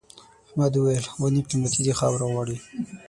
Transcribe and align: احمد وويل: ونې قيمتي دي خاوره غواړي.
احمد 0.47 0.73
وويل: 0.75 1.05
ونې 1.21 1.41
قيمتي 1.49 1.79
دي 1.85 1.93
خاوره 1.99 2.25
غواړي. 2.31 2.57